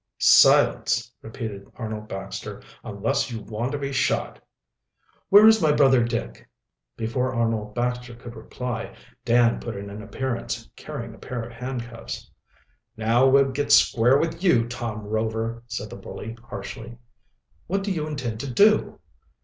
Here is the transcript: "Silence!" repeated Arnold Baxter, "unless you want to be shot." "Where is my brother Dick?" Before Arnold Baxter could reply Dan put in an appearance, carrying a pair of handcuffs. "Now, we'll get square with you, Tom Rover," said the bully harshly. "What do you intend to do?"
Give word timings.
"Silence!" 0.17 1.13
repeated 1.21 1.67
Arnold 1.75 2.07
Baxter, 2.07 2.63
"unless 2.83 3.29
you 3.29 3.43
want 3.43 3.71
to 3.73 3.77
be 3.77 3.91
shot." 3.91 4.43
"Where 5.29 5.45
is 5.47 5.61
my 5.61 5.71
brother 5.71 6.03
Dick?" 6.03 6.49
Before 6.97 7.35
Arnold 7.35 7.75
Baxter 7.75 8.15
could 8.15 8.35
reply 8.35 8.95
Dan 9.25 9.59
put 9.59 9.75
in 9.75 9.91
an 9.91 10.01
appearance, 10.01 10.67
carrying 10.75 11.13
a 11.13 11.19
pair 11.19 11.43
of 11.43 11.51
handcuffs. 11.51 12.31
"Now, 12.97 13.27
we'll 13.29 13.51
get 13.51 13.71
square 13.71 14.17
with 14.17 14.43
you, 14.43 14.67
Tom 14.67 15.01
Rover," 15.01 15.61
said 15.67 15.91
the 15.91 15.97
bully 15.97 16.35
harshly. 16.49 16.97
"What 17.67 17.83
do 17.83 17.91
you 17.91 18.07
intend 18.07 18.39
to 18.39 18.51
do?" 18.51 18.97